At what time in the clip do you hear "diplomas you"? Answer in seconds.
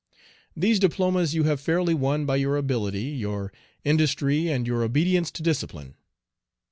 0.79-1.43